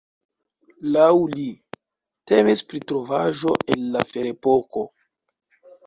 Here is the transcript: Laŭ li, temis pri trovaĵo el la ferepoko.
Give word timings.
Laŭ 0.95 1.09
li, 1.33 1.45
temis 2.33 2.65
pri 2.73 2.83
trovaĵo 2.93 3.57
el 3.79 3.87
la 3.97 4.07
ferepoko. 4.15 4.93